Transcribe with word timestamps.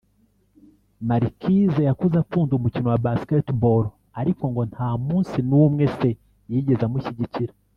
Marquise 1.07 1.79
yakuze 1.89 2.15
akunda 2.23 2.51
umukino 2.55 2.87
wa 2.91 3.01
Basketball 3.05 3.83
ariko 4.19 4.43
ngo 4.51 4.61
nta 4.71 4.89
munsi 5.05 5.37
n'umwe 5.47 5.83
se 5.97 6.09
yigeze 6.51 6.81
amushyigikira 6.85 7.53